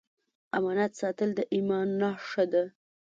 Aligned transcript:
امانت 0.57 0.91
ساتل 1.01 1.29
د 1.35 1.39
ایمان 1.55 1.87
نښه 2.01 2.43
ده. 2.51 2.63